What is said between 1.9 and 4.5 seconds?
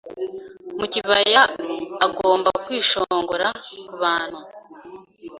agomba kwishongora kubantu